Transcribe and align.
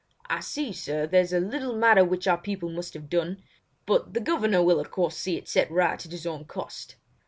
"I 0.25 0.39
see, 0.39 0.73
sir, 0.73 1.05
there 1.05 1.21
is 1.21 1.31
a 1.31 1.39
little 1.39 1.75
matter 1.75 2.03
which 2.03 2.27
our 2.27 2.39
people 2.39 2.69
must 2.71 2.95
have 2.95 3.07
done; 3.07 3.43
but 3.85 4.15
the 4.15 4.19
governor 4.19 4.63
will 4.63 4.79
of 4.79 4.89
course 4.89 5.15
see 5.15 5.37
it 5.37 5.47
set 5.47 5.69
right 5.69 6.03
at 6.03 6.11
his 6.11 6.25
own 6.25 6.45
cost." 6.45 6.95